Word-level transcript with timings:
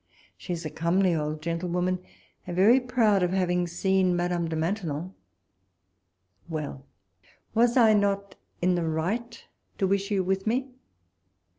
She 0.35 0.51
is 0.53 0.65
a 0.65 0.71
comely 0.71 1.13
old 1.13 1.43
gentlewoman, 1.43 2.03
and 2.47 2.55
very 2.55 2.79
proud 2.79 3.21
of 3.21 3.33
having 3.33 3.67
seen 3.67 4.15
Madame 4.15 4.47
de 4.47 4.55
Main 4.55 4.73
tenon. 4.73 5.13
Well 6.49 6.87
I 7.23 7.29
was 7.59 7.75
not 7.75 8.33
I 8.33 8.37
in 8.63 8.73
the 8.73 8.87
right 8.87 9.45
to 9.77 9.85
wish 9.85 10.09
you 10.09 10.23
with 10.23 10.47
me? 10.47 10.71